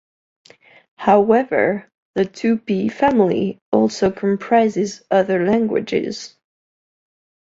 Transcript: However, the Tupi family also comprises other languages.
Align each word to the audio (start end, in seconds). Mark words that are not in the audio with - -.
However, 0.97 1.87
the 2.15 2.23
Tupi 2.23 2.91
family 2.91 3.59
also 3.71 4.09
comprises 4.09 5.03
other 5.11 5.45
languages. 5.45 6.35